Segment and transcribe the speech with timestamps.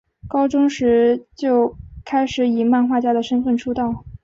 [0.27, 4.03] 高中时就开始以漫画家的身份出道。